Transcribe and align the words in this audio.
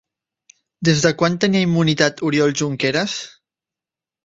Des 0.89 1.03
de 1.03 1.11
quan 1.19 1.35
tenia 1.43 1.61
immunitat 1.67 2.25
Oriol 2.31 2.57
Junqueras? 2.63 3.21